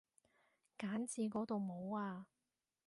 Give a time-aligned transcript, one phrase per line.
[0.79, 2.25] 揀字嗰度冇啊